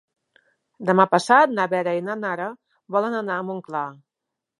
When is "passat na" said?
1.11-1.67